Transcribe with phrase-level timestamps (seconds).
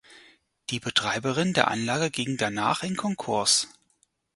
[0.71, 3.67] Die Betreiberin der Anlage ging danach in Konkurs.